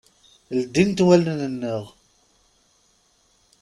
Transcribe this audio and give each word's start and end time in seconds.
Ldint 0.59 0.99
wallen-nneɣ. 1.05 1.83